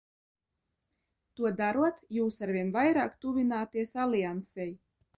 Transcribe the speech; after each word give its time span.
To 1.41 1.51
darot, 1.59 2.01
jūs 2.21 2.41
arvien 2.49 2.75
vairāk 2.81 3.23
tuvināties 3.27 3.99
Aliansei. 4.09 4.71